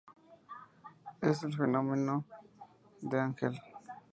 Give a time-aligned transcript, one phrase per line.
[1.21, 2.25] Es el femenino
[3.01, 3.53] de Ángel.